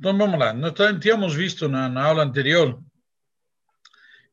[0.00, 0.54] Então vamos lá.
[0.54, 2.82] Nós tínhamos visto na, na aula anterior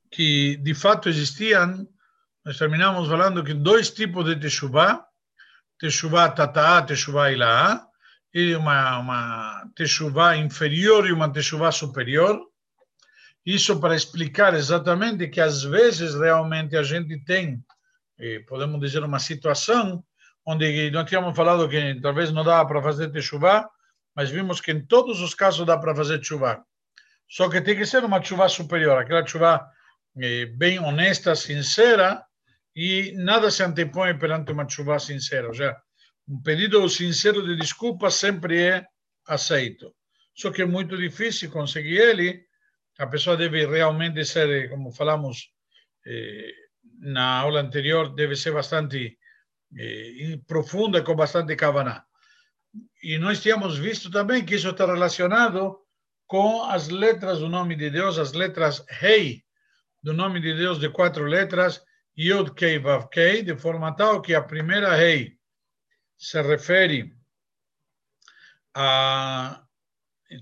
[0.10, 1.86] que de fato existiam,
[2.46, 5.06] nós terminamos falando que dois tipos de Teshuvah,
[5.78, 7.86] Teshuvah Tata'a, Teshuvah Ila'a,
[8.34, 12.40] e uma, uma Teshuvah inferior e uma Teshuvah superior.
[13.46, 17.62] Isso para explicar exatamente que às vezes realmente a gente tem,
[18.18, 20.02] eh, podemos dizer, uma situação
[20.46, 23.70] onde nós tínhamos falado que talvez não dá para fazer Teshuvah,
[24.18, 26.66] mas vimos que em todos os casos dá para fazer chuva.
[27.30, 29.64] Só que tem que ser uma chuva superior, aquela chuva
[30.20, 32.26] eh, bem honesta, sincera,
[32.76, 35.48] e nada se antepõe perante uma chuva sincera.
[35.48, 35.78] Ou seja,
[36.28, 38.88] um pedido sincero de desculpa sempre é
[39.28, 39.94] aceito.
[40.34, 42.44] Só que é muito difícil conseguir ele.
[42.98, 45.52] A pessoa deve realmente ser, como falamos
[46.08, 46.54] eh,
[47.02, 49.20] na aula anterior, deve ser bastante
[49.78, 52.08] eh, profunda, com bastante kavaná.
[53.04, 55.80] E nós tínhamos visto também que isso está relacionado
[56.26, 59.44] com as letras do nome de Deus, as letras Rei
[60.04, 61.82] do nome de Deus de quatro letras,
[62.18, 65.38] Yud Kei Vav Kei, de forma tal que a primeira Rei
[66.18, 67.14] se refere
[68.74, 69.64] a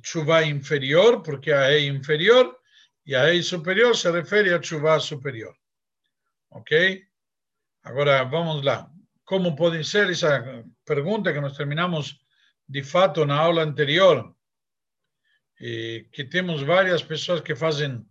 [0.04, 2.56] chuva inferior, porque a Rei inferior,
[3.06, 5.56] e a Rei superior se refere a chuva superior.
[6.50, 7.04] Ok?
[7.84, 8.90] Agora vamos lá.
[9.24, 12.25] Como pode ser essa pergunta que nós terminamos
[12.68, 14.36] de fato na aula anterior,
[15.60, 18.06] eh, que temos várias pessoas que fazem,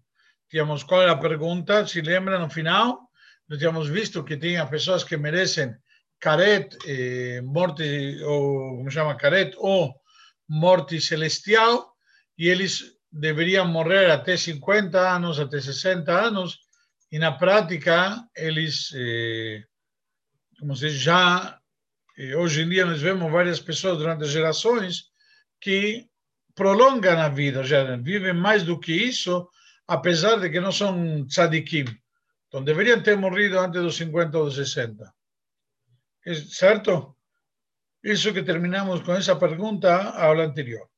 [0.49, 3.11] tínhamos qual era a pergunta, se lembra no final,
[3.49, 5.75] nós tínhamos visto que tinha pessoas que merecem
[6.19, 9.95] caret, eh, morte, ou como chama, caret, ou
[10.49, 11.95] morte celestial,
[12.39, 16.59] e eles deveriam morrer até 50 anos, até 60 anos,
[17.13, 19.63] e na prática eles, eh,
[20.59, 21.61] como se já
[22.17, 25.11] e hoje em dia nós vemos várias pessoas durante gerações
[25.61, 26.09] que
[26.55, 29.49] prolongam a vida, já vivem mais do que isso,
[29.87, 31.87] apesar de que não são tzadikim.
[32.47, 35.13] Então deveriam ter morrido antes dos 50 ou dos 60.
[36.51, 37.17] Certo?
[38.03, 40.89] Isso que terminamos com essa pergunta, a aula anterior.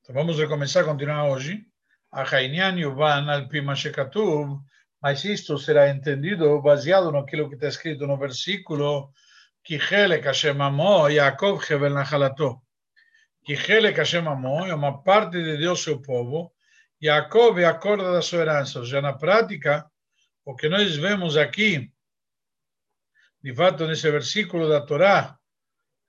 [0.00, 1.66] Então vamos recomeçar, continuar hoje.
[2.10, 4.60] A Hainyan Yuvan al Pima Shekatuv,
[5.02, 9.12] mas isto será entendido baseado naquilo que está escrito no versículo
[9.65, 12.59] כי חלק השם עמו, יעקב חבל נחלתו.
[13.43, 16.53] Que חלק השם עמו é uma parte de Deus seu povo,
[17.01, 18.79] Jacob é a corda da sua herança.
[18.79, 19.89] Ou seja, na prática,
[20.45, 21.91] o que nós vemos aqui,
[23.43, 25.35] de fato, nesse versículo da Torá,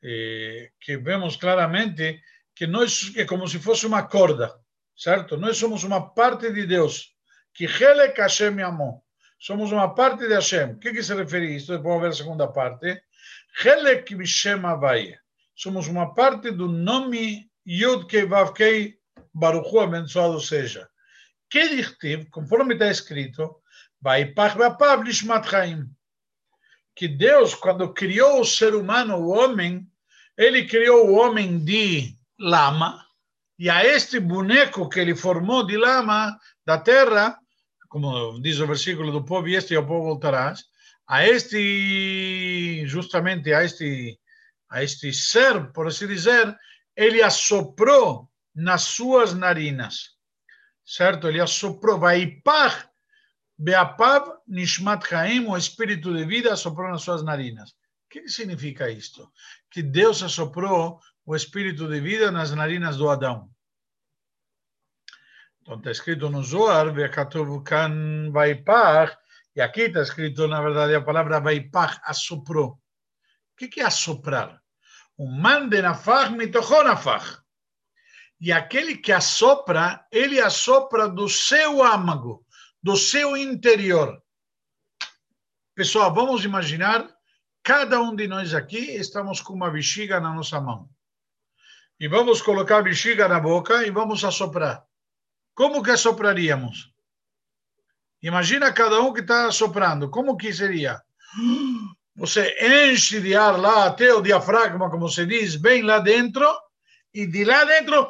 [0.05, 2.21] eh, que vemos claramente
[2.55, 4.55] que nós é como se fosse uma corda,
[4.95, 5.39] certo?
[5.39, 7.15] Nós somos uma parte de Deus,
[7.55, 9.03] que Helek Hashem amou.
[9.39, 10.73] Somos uma parte de Hashem.
[10.73, 11.73] O que, que se refere a isso?
[11.73, 13.03] Depois vamos ver a segunda parte.
[13.64, 15.16] Helek Mishem Havai.
[15.56, 18.98] Somos uma parte do nome Yud Kei Vav Kei
[19.34, 20.90] Baruchu abençoado seja.
[21.50, 21.84] Que
[22.32, 23.62] conforme está escrito,
[24.02, 25.90] vai Vapav Lishmat Chaim.
[26.96, 29.88] Que Deus, quando criou o ser humano, o homem,
[30.38, 33.04] ele criou o homem de lama,
[33.60, 37.40] e a este boneco que ele formou de lama da terra,
[37.90, 40.66] como diz o versículo do povo, este ao povo voltarás,
[41.08, 44.20] a este, justamente a este,
[44.70, 46.56] a este ser, por assim dizer,
[46.96, 50.18] ele assoprou nas suas narinas,
[50.86, 51.28] certo?
[51.28, 52.90] Ele assoprou, vaipach
[53.58, 57.72] beapav nishmat chaim, o espírito de vida assoprou nas suas narinas.
[57.72, 59.32] O que significa isto?
[59.72, 63.50] Que Deus assoprou o espírito de vida nas narinas do Adão.
[65.62, 69.18] Então está escrito no Zohar, ve'katuv kan vaipach,
[69.58, 72.74] e aqui está escrito, na verdade, a palavra vaipach, assoprou.
[72.74, 74.62] O que é assoprar?
[75.18, 77.42] Um mande nafach mitochon nafach.
[78.40, 82.46] E aquele que assopra, ele assopra do seu âmago,
[82.84, 84.22] do seu interior.
[85.74, 87.10] Pessoal, vamos imaginar,
[87.64, 90.88] cada um de nós aqui estamos com uma bexiga na nossa mão.
[92.00, 94.86] E vamos colocar a bexiga na boca e vamos assoprar.
[95.56, 96.96] Como que assopraríamos?
[98.22, 100.10] Imagina cada um que está soprando.
[100.10, 101.02] Como que seria?
[102.16, 102.56] Você
[102.92, 106.48] enche de ar lá até o diafragma, como se diz, bem lá dentro,
[107.14, 108.10] e de lá dentro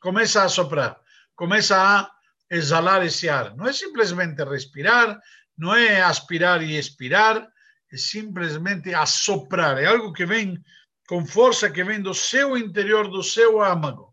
[0.00, 0.98] começa a soprar,
[1.36, 2.10] começa a
[2.50, 3.54] exalar esse ar.
[3.54, 5.20] Não é simplesmente respirar,
[5.56, 7.46] não é aspirar e expirar,
[7.92, 9.78] é simplesmente assoprar.
[9.78, 10.60] É algo que vem
[11.08, 14.12] com força, que vem do seu interior, do seu âmago.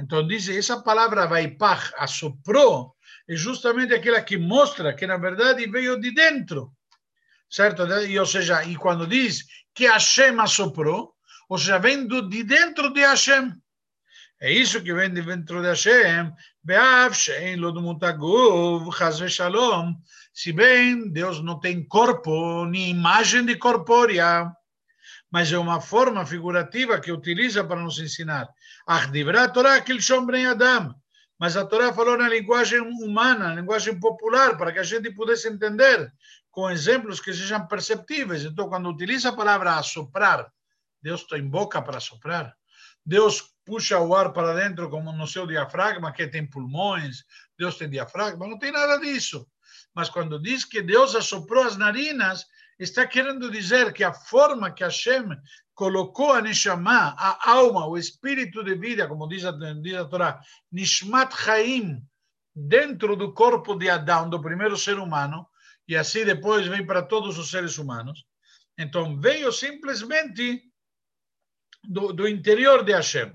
[0.00, 2.94] Então, diz essa palavra vaipach, assoprou,
[3.28, 6.72] é justamente aquela que mostra que, na verdade, veio de dentro.
[7.50, 7.86] Certo?
[7.86, 9.44] E, ou seja, e quando diz
[9.74, 11.14] que Hashem assoprou,
[11.48, 13.52] ou seja, vem de dentro de Hashem.
[14.40, 16.32] É isso que vem de dentro de Hashem,
[16.62, 19.94] Beav Shein lo mutaguv, Chaz Shalom,
[20.32, 24.52] se bem Deus não tem corpo, nem imagem de corpórea,
[25.30, 28.48] mas é uma forma figurativa que utiliza para nos ensinar.
[28.86, 30.94] Ardivra Torah Kilshom Ben Adam,
[31.38, 35.48] mas a Torá falou na linguagem humana, na linguagem popular, para que a gente pudesse
[35.48, 36.12] entender,
[36.50, 38.44] com exemplos que sejam perceptíveis.
[38.44, 40.50] Então, quando utiliza a palavra assoprar,
[41.00, 42.52] Deus tem boca para soprar.
[43.06, 47.24] Deus puxa o ar para dentro como no seu diafragma, que tem pulmões,
[47.56, 49.46] Deus tem diafragma, não tem nada disso.
[49.94, 52.44] Mas quando diz que Deus assoprou as narinas,
[52.77, 55.29] está querendo dizer que a forma que Hashem
[55.73, 60.39] colocou a Neshama, a alma, o espírito de vida, como diz a, diz a Torá,
[60.71, 62.01] Nishmat Chaim,
[62.55, 65.47] dentro do corpo de Adão, do primeiro ser humano,
[65.87, 68.25] e assim depois vem para todos os seres humanos.
[68.77, 70.63] Então veio simplesmente
[71.83, 73.33] do, do interior de Hashem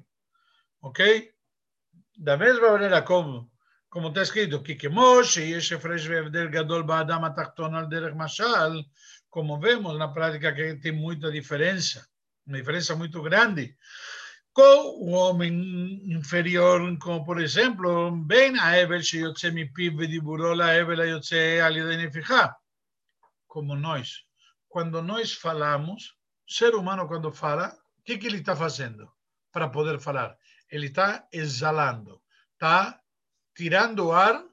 [0.80, 1.30] ok?
[2.16, 3.50] Da mesma maneira como
[3.90, 8.82] como está escrito, que כמו שיש הפרש והבדל גדול באדם התחתון על דרך משל,
[9.32, 12.06] como vemos na prática que tem muita diferença,
[12.46, 13.76] uma diferença muito grande,
[14.52, 15.52] com o homem
[16.06, 22.46] inferior, como por exemplo, בין האבל שיוצא מפיו ודיבורו לאבל היוצא על ידי נפיחה,
[23.46, 24.24] como nós.
[24.68, 26.14] Quando nós falamos,
[26.46, 27.68] ser humano quando fala,
[27.98, 29.10] o que, que ele está fazendo
[29.52, 30.36] para poder falar?
[30.70, 32.22] ele está exalando,
[32.52, 33.00] está
[33.54, 34.44] tirando ar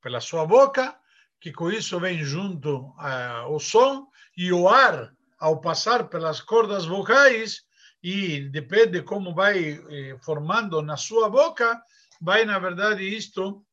[0.00, 0.98] pela sua boca,
[1.43, 4.07] que com isso vem junto uh, o som,
[4.37, 7.63] e o ar, ao passar pelas cordas vocais,
[8.01, 11.81] e depende de como vai eh, formando na sua boca,
[12.21, 13.65] vai, na verdade, isto,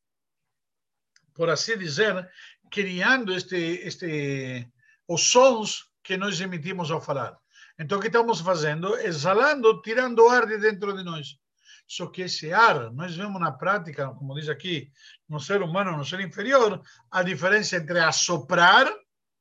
[1.33, 2.29] por assim dizer,
[2.69, 4.69] criando este, este,
[5.07, 7.37] os sons que nós emitimos ao falar.
[7.79, 8.97] Então, o que estamos fazendo?
[8.97, 11.37] Exalando, tirando o ar de dentro de nós.
[11.87, 14.91] Só que esse ar, nós vemos na prática, como diz aqui,
[15.27, 18.87] no ser humano, no ser inferior, a diferença entre assoprar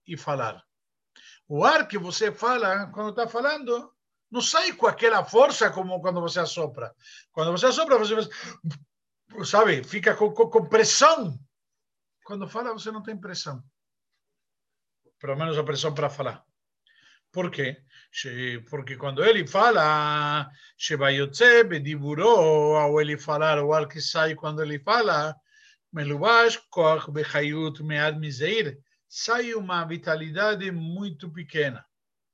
[0.06, 0.62] e falar.
[1.48, 3.92] O ar que você fala, quando está falando,
[4.30, 6.94] não sai com aquela força como quando você assopra.
[7.32, 8.14] Quando você assopra, você
[9.44, 11.38] sabe, fica com, com, com pressão.
[12.24, 13.62] Quando fala, você não tem pressão.
[15.18, 16.44] Pelo menos a pressão para falar.
[17.32, 17.82] Por quê?
[18.68, 20.50] Porque quando ele fala,
[21.68, 22.26] Bediburo,
[22.76, 25.36] ao ele falar, o que sai quando ele fala,
[27.12, 28.78] Bechayut, Mead
[29.08, 31.84] sai uma vitalidade muito pequena,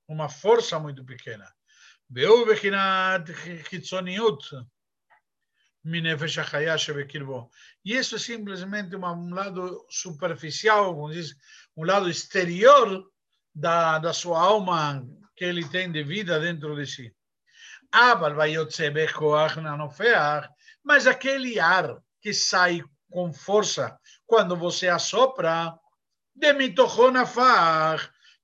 [0.09, 1.47] uma força muito pequena.
[2.09, 3.29] Bechinat.
[7.85, 11.35] E isso é simplesmente um lado superficial, como diz,
[11.77, 13.05] um lado exterior
[13.55, 15.07] da, da sua alma
[15.37, 17.15] que ele tem de vida dentro de si.
[17.93, 18.35] Ah, Aval
[20.83, 23.97] mas aquele ar que sai com força
[24.27, 25.73] quando você assopra,
[26.35, 26.53] de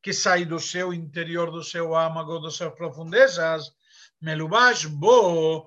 [0.03, 3.73] que sai do seu interior, do seu âmago, das suas profundezas,
[4.21, 5.67] melubash bo.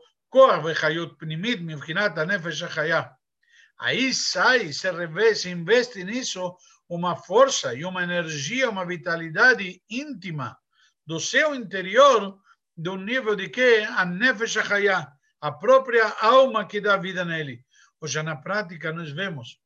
[3.80, 6.56] Aí sai, se revê, se investe nisso
[6.89, 10.57] uma força e uma energia, uma vitalidade íntima
[11.06, 12.40] do seu interior,
[12.75, 17.65] do nível de que a Nefesh Hayah, a própria alma que dá vida nele.
[18.01, 19.60] Ou seja, na prática, nós vemos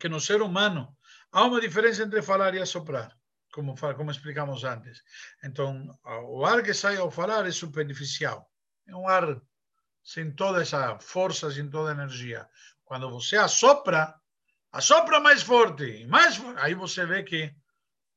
[0.00, 0.96] que no ser humano
[1.32, 3.16] há uma diferença entre falar e assoprar,
[3.52, 5.02] como, como explicamos antes.
[5.44, 5.88] Então,
[6.28, 8.50] o ar que sai ao falar é superficial.
[8.86, 9.40] É um ar
[10.02, 12.48] sem toda essa força, sem toda a energia.
[12.84, 14.14] Quando você assopra,
[14.76, 17.50] Assopra mais forte, mais aí você vê que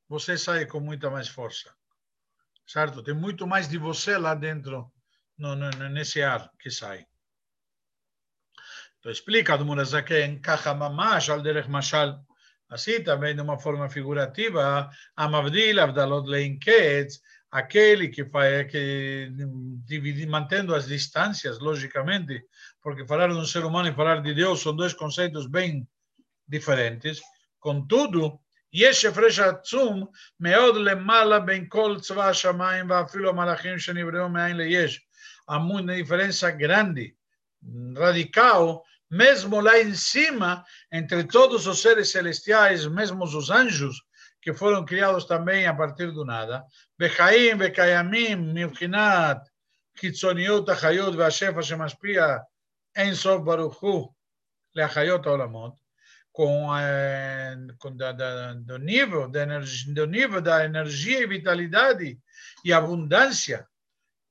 [0.10, 1.74] você sai com muita mais força,
[2.70, 3.02] certo?
[3.02, 4.92] Tem muito mais de você lá dentro,
[5.38, 7.04] no, no, nesse ar que sai.
[9.00, 12.24] Então explica do Murazake encaja mamash al mashal,
[12.70, 19.32] assim também de uma forma figurativa, amavdil avdalot leinketz, aquele que faz que
[19.86, 22.46] divide, mantendo as distâncias, logicamente,
[22.84, 25.88] porque falar de um ser humano e falar de Deus são dois conceitos bem
[26.48, 27.20] diferentes,
[27.60, 28.40] contudo,
[28.73, 30.07] יש הפרש עצום
[30.41, 35.01] מאוד למעלה בין כל צבא השמיים ואפילו המלאכים שנבראו מאין ליש.
[35.47, 37.15] Há uma diferença grande,
[37.95, 44.03] radical, mesmo lá em cima, entre todos os seres celestiais, mesmo os anjos,
[44.41, 46.65] que foram criados também a partir do nada.
[46.99, 49.37] בחיים וקיימים מבחינת
[49.99, 52.37] חיצוניות החיות והשפע שמשפיע
[52.97, 54.13] אין סוף ברוך הוא
[54.75, 55.78] להחיות העולמות
[56.40, 62.18] com, é, com da, da, do nível da energia, do nível da energia e vitalidade
[62.64, 63.68] e abundância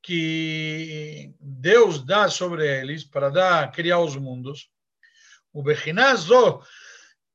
[0.03, 4.71] que Deus dá sobre eles para dar, criar os mundos.
[5.53, 6.63] O Bechinazo,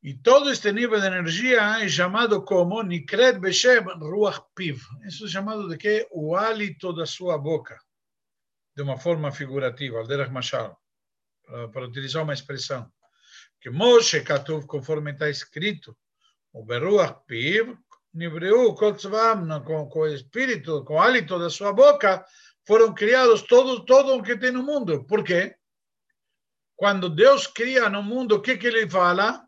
[0.02, 4.82] e todo este nível de energia é chamado como Nikret Beshem Ruach Piv.
[5.06, 7.78] Isso é chamado de que o hálito da sua boca,
[8.76, 10.32] de uma forma figurativa, Alderach
[11.72, 12.92] para utilizar uma expressão.
[13.64, 15.96] Que Moshe Katuv, conforme está escrito,
[16.52, 17.78] o Beruach Piv,
[18.14, 22.26] Nibreu Kotzvam, com, com o espírito, com o hálito da sua boca,
[22.68, 25.06] foram criados todos, todo o que tem no mundo.
[25.06, 25.56] Por quê?
[26.76, 29.42] Quando Deus cria no mundo, o que, que ele fala?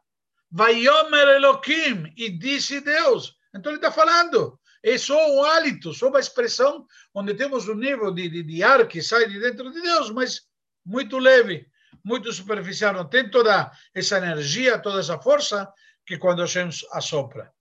[0.50, 3.36] Vaiomer Elohim, e disse Deus.
[3.54, 4.58] Então ele está falando.
[4.82, 8.88] É só um hálito, só uma expressão onde temos um nível de, de, de ar
[8.88, 10.44] que sai de dentro de Deus, mas
[10.86, 11.68] muito leve,
[12.05, 12.95] muito superficial.
[12.95, 15.73] Não tem toda essa energia, toda essa força
[16.05, 17.53] que quando Hashem assopra.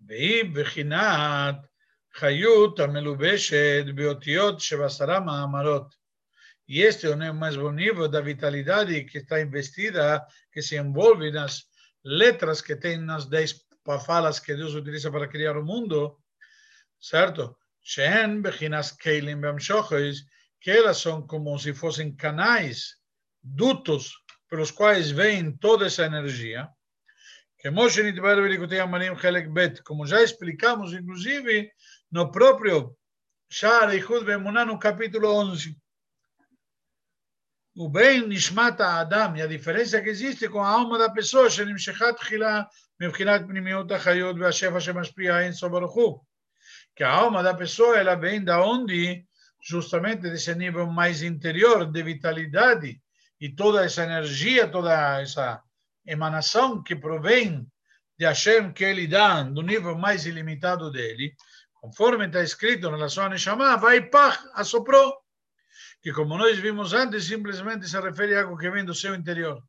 [0.00, 1.56] והיא בחינת
[2.14, 6.00] חיות המלובשת באותיות שבעשרה מאמרות.
[6.68, 11.64] E este é o mais bonito da vitalidade que está investida, que se envolve nas
[12.04, 13.66] letras que tem nas dez
[14.06, 16.18] falas que Deus utiliza para criar o mundo,
[17.00, 17.58] certo?
[17.82, 20.26] Shen bechinas keilim bamshochis,
[20.65, 22.95] que elas são como se fossem canais,
[23.43, 24.13] dutos
[24.49, 26.67] pelos quais vem toda essa energia.
[27.61, 27.87] Como
[30.07, 31.71] já explicamos, inclusive,
[32.11, 32.97] no próprio
[33.47, 35.77] Shar Ichud Bemuná, no capítulo 11.
[37.75, 42.25] O bem Nishmata Adam, e a diferença que existe com a alma da pessoa, Shenimshechat
[42.25, 42.67] Chila,
[42.99, 46.25] Mevchinat Pnimiut Achayot, Beashef Hashem Ashpia, Enso Baruchu.
[46.95, 49.27] Que a alma da pessoa, ela vem da onde
[49.67, 53.01] Justamente desse nível mais interior de vitalidade
[53.41, 55.61] e toda essa energia, toda essa
[56.05, 57.65] emanação que provém
[58.17, 61.35] de Hashem que ele dá do nível mais ilimitado dele,
[61.73, 65.25] conforme está escrito na relação a Neshama, vai pach, assoprou
[66.05, 69.63] que como nós vimos antes, simplesmente se refere a algo que vem do seu interior.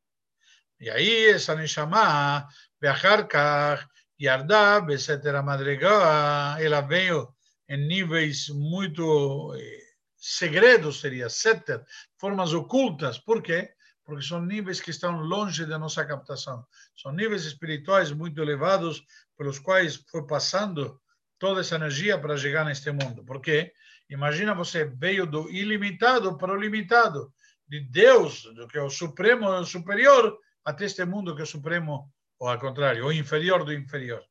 [0.79, 2.47] E aí, essa Neshama,
[2.79, 3.87] Beachar Kach,
[4.21, 7.35] Yardá, Besetera Madrigá, ela veio
[7.67, 9.86] em níveis muito eh,
[10.35, 11.85] segredos, seria Seter,
[12.19, 13.19] formas ocultas.
[13.19, 13.73] Por quê?
[14.05, 16.67] Porque são níveis que estão longe da nossa captação.
[16.97, 19.05] São níveis espirituais muito elevados,
[19.37, 21.01] pelos quais foi passando
[21.39, 23.25] toda essa energia para chegar neste mundo.
[23.25, 23.73] Por quê?
[24.09, 27.33] Imagina você veio do ilimitado para o limitado,
[27.69, 31.47] de Deus, do que é o supremo, o superior, até este mundo que é o
[31.47, 34.25] supremo, ou ao contrário, o inferior do inferior.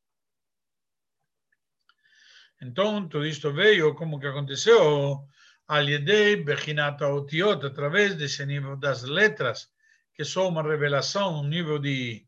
[2.61, 5.27] Então, tudo isto veio, como que aconteceu?
[5.67, 9.69] Aliedei, bechinata otiot, através desse nível das letras,
[10.13, 12.25] que são uma revelação, um nível de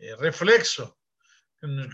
[0.00, 0.92] eh, reflexo,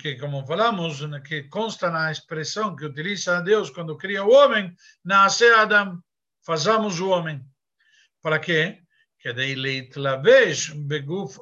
[0.00, 4.74] que como falamos, né, que consta na expressão que utiliza Deus quando cria o homem,
[5.04, 6.00] nasce Adam,
[6.44, 7.44] fazamos o homem.
[8.22, 8.82] Para quê?
[9.18, 11.38] Que daí leitlavesh beguf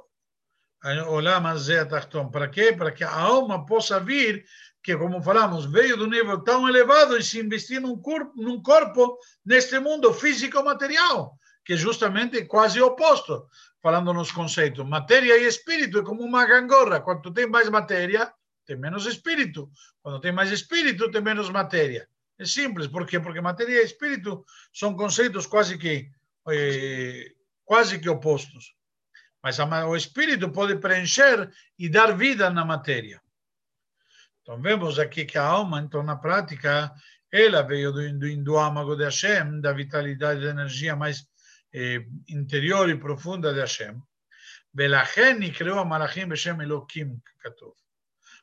[0.84, 2.26] olam azeh atachton.
[2.26, 2.72] É Para quê?
[2.72, 4.44] Para que a alma possa vir
[4.84, 9.18] que como falamos, veio do nível tão elevado e se investir num corpo, num corpo
[9.42, 13.48] neste mundo físico material, que é justamente quase oposto
[13.82, 14.86] falando nos conceitos.
[14.86, 17.00] Matéria e espírito é como uma gangorra.
[17.00, 18.30] Quanto tem mais matéria,
[18.66, 19.70] tem menos espírito.
[20.02, 22.06] Quando tem mais espírito, tem menos matéria.
[22.38, 22.86] É simples.
[22.86, 23.18] Por quê?
[23.18, 26.10] Porque matéria e espírito são conceitos quase que,
[26.50, 27.32] eh,
[27.64, 28.74] quase que opostos.
[29.42, 33.23] Mas a, o espírito pode preencher e dar vida na matéria.
[34.44, 36.92] Então vemos aqui que a alma, então na prática,
[37.32, 41.26] ela veio do, do, do âmago de Hashem, da vitalidade, da energia mais
[41.72, 43.98] eh, interior e profunda de Hashem.
[44.70, 47.72] Belachem e criou a Malachim Beshem Elohim, Katuv.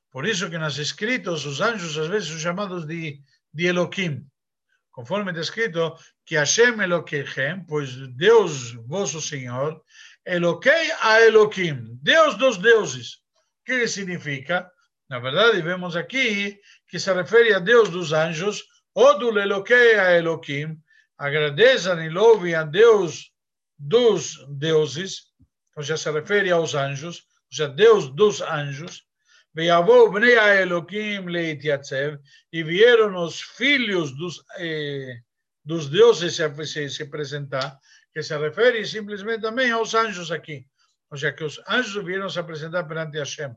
[0.10, 3.22] Por isso que nas escritos, os anjos às vezes são chamados de,
[3.54, 4.26] de Elohim,
[4.90, 9.80] conforme descrito, que Hashem Eloqueichem, pois Deus, vosso Senhor,
[10.26, 13.18] Eloquei a Elohim, Deus dos deuses.
[13.62, 14.68] O que significa?
[15.12, 18.64] Na verdade, vemos aqui que se refere a Deus dos anjos,
[18.96, 20.82] Eloquei a Elohim,
[21.18, 23.30] agradeçam e louvem a Deus
[23.78, 25.24] dos deuses,
[25.76, 29.04] ou seja, se refere aos anjos, ou seja, Deus dos anjos,
[32.54, 35.20] e vieram os filhos dos, eh,
[35.66, 37.78] dos deuses se, se, se apresentar,
[38.14, 40.66] que se refere simplesmente também aos anjos aqui.
[41.10, 43.54] Ou seja, que os anjos vieram se apresentar perante Hashem.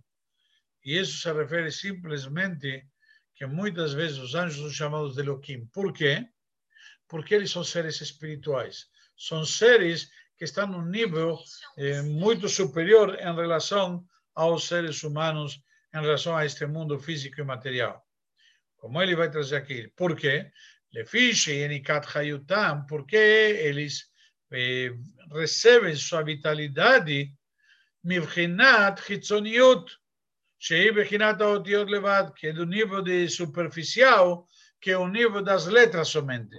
[0.85, 2.87] E isso se refere simplesmente
[3.35, 5.67] que muitas vezes os anjos são chamados de Elohim.
[5.73, 6.27] Por quê?
[7.09, 8.87] Porque eles são seres espirituais.
[9.17, 11.39] São seres que estão num nível
[11.77, 15.61] eh, muito superior em relação aos seres humanos,
[15.95, 18.05] em relação a este mundo físico e material.
[18.77, 19.89] Como ele vai trazer aqui?
[19.97, 20.51] Por quê?
[20.93, 24.05] E Enikat Hayutam, porque eles
[24.53, 24.93] eh,
[25.33, 27.33] recebem sua vitalidade
[28.05, 29.91] Mivchinat Hitzoniut,
[30.64, 34.46] שהיא בחינת האותיות לבד, que é do nível de superficial,
[34.82, 36.58] que é o nível das letras somente.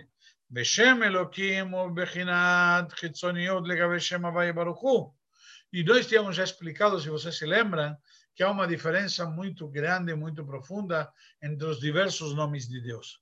[0.51, 5.15] בשם אלוקים הוא בחינת חיצוניות לגבי שם הוויה ברוך הוא.
[5.73, 7.97] E nós tínhamos já explicado, se vocês se lembram,
[8.35, 13.21] que há uma diferença muito grande, muito profunda entre os diversos nomes de Deus.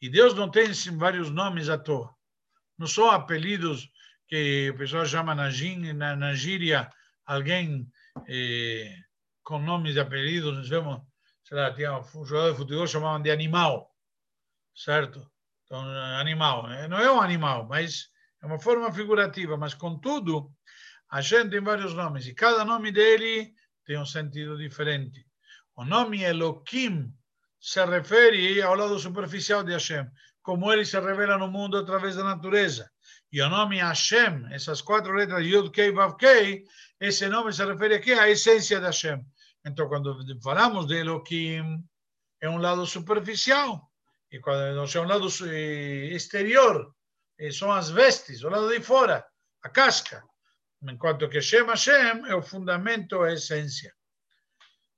[0.00, 2.14] E Deus não tem vários nomes à toa.
[2.78, 3.90] Não são apelidos
[4.28, 5.48] que o pessoal chama na,
[5.94, 6.88] na, na gíria
[7.26, 7.88] alguém
[8.28, 8.96] eh,
[9.49, 11.01] com nomes e apelidos, nós vemos,
[11.43, 13.91] sei lá, tinha um jogador de futebol chamavam de animal,
[14.75, 15.27] certo?
[15.63, 15.81] Então,
[16.19, 18.09] animal, não é um animal, mas
[18.43, 20.53] é uma forma figurativa, mas contudo,
[21.09, 23.51] a gente tem vários nomes e cada nome dele
[23.85, 25.25] tem um sentido diferente.
[25.75, 27.11] O nome Elohim
[27.59, 30.05] se refere ao lado superficial de Hashem,
[30.43, 32.87] como ele se revela no mundo através da natureza.
[33.31, 36.65] E o nome Hashem, essas quatro letras, Yud Kei Vav Kei,
[36.99, 39.25] esse nome se refere aqui à essência de Hashem.
[39.69, 41.83] Então, quando falamos de Elohim,
[42.41, 43.87] é um lado superficial.
[44.31, 46.93] E quando é um lado exterior,
[47.51, 49.23] são as vestes, o lado de fora,
[49.61, 50.23] a casca.
[50.81, 53.93] Enquanto que Shem Hashem é o fundamento, a essência.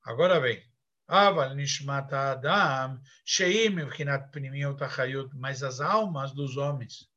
[0.03, 0.63] Agora bem,
[1.07, 7.09] Aval Nishmat Adam, Sheim Evchinat Pnimiot Achayut, mas as almas dos homens,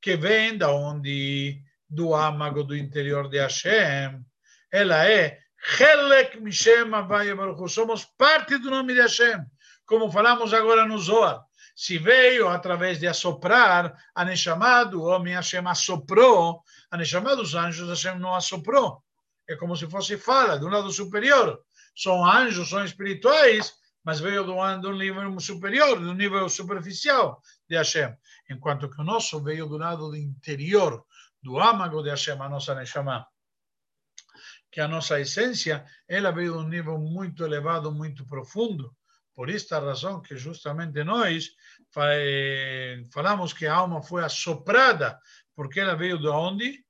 [0.00, 4.24] que vêm da onde do âmago do interior de Hashem,
[4.70, 9.44] ela é Helek Mishem Avaya Baruch Somos parte do nome de Hashem,
[9.84, 11.42] como falamos agora no Zohar.
[11.74, 17.88] Se veio através de assoprar, a Neshama do homem Hashem assoprou, a Neshama dos anjos
[17.88, 19.02] Hashem não assoprou.
[19.48, 21.60] É como se fosse fala, do lado superior.
[21.96, 23.74] São anjos, são espirituais,
[24.04, 28.14] mas veio do, do nível superior, do nível superficial de Hashem.
[28.50, 31.04] Enquanto que o nosso veio do lado do interior,
[31.42, 33.26] do âmago de Hashem, a nossa Neshama,
[34.70, 38.94] que a nossa essência, ela veio de um nível muito elevado, muito profundo.
[39.34, 41.50] Por esta razão que justamente nós
[43.12, 45.18] falamos que a alma foi assoprada,
[45.54, 46.84] porque ela veio de onde?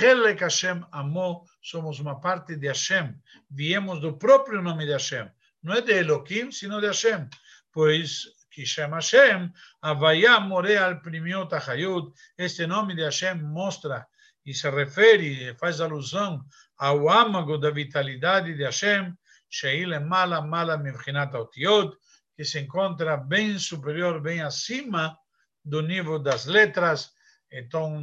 [0.00, 3.14] Helek Hashem amou, somos uma parte de Hashem,
[3.50, 5.30] viemos do próprio nome de Hashem,
[5.62, 7.28] não é de Elohim, sino de Hashem,
[7.72, 14.06] pois que chama Hashem, Havaya More al Primiot Hayud, este nome de Hashem mostra
[14.44, 16.44] e se refere, faz alusão
[16.76, 19.14] ao âmago da vitalidade de Hashem,
[19.48, 21.96] Sheile Mala Mala Mivchinat Otiot,
[22.34, 25.16] que se encontra bem superior, bem acima
[25.64, 27.12] do nível das letras.
[27.50, 28.02] Então,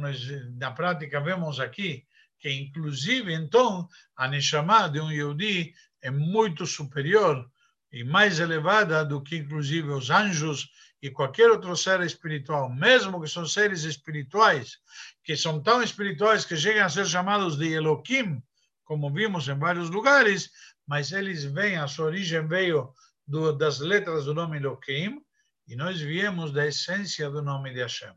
[0.56, 2.06] na prática, vemos aqui
[2.38, 7.50] que, inclusive, então, a Neshama de um Yehudi é muito superior
[7.92, 10.70] e mais elevada do que inclusive os anjos
[11.02, 14.78] e qualquer outro ser espiritual, mesmo que são seres espirituais,
[15.24, 18.42] que são tão espirituais que chegam a ser chamados de Elohim,
[18.84, 20.50] como vimos em vários lugares,
[20.86, 22.92] mas eles vêm, a sua origem veio
[23.26, 25.22] do, das letras do nome Elohim,
[25.66, 28.12] e nós viemos da essência do nome de Hashem.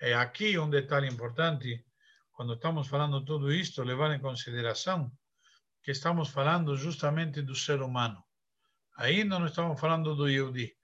[0.00, 1.84] É aqui um detalhe importante,
[2.32, 5.10] quando estamos falando tudo isto, levar em consideração
[5.82, 8.22] que estamos falando justamente do ser humano.
[8.98, 10.75] Ainda não estamos falando do Yehudi.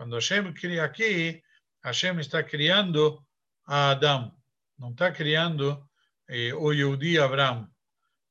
[0.00, 1.42] Quando Hashem cria aqui,
[1.84, 3.22] Hashem está criando
[3.66, 4.34] a Adão.
[4.78, 5.86] Não está criando
[6.26, 7.70] eh, o Yehudi Abraão.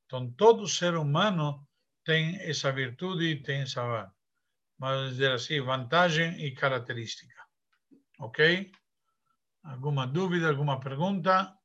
[0.08, 1.64] Então, todo ser humano
[2.04, 4.12] tem essa virtude, tem essa,
[4.80, 7.36] vamos dizer assim, vantagem e característica.
[8.18, 8.72] Ok?
[9.62, 11.56] Alguma dúvida, alguma pergunta?